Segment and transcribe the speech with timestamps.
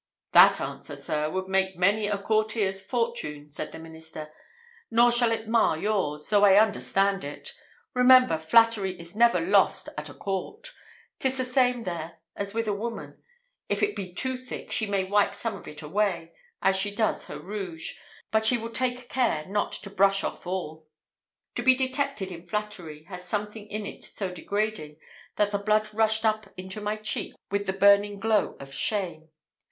[0.31, 4.33] "That answer, sir, would make many a courtier's fortune," said the minister;
[4.89, 7.53] "nor shall it mar yours, though I understand it.
[7.93, 10.71] Remember, flattery is never lost at a court!
[11.19, 13.21] 'Tis the same there as with a woman.
[13.69, 16.33] If it be too thick, she may wipe some of it away,
[16.63, 17.93] as she does her rouge;
[18.31, 20.87] but she will take care not to brush off all!"
[21.53, 24.97] To be detected in flattery has something in it so degrading,
[25.35, 29.29] that the blood rushed up into my cheek with the burning glow of shame.